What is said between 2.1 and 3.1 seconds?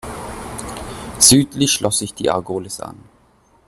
die Argolis an.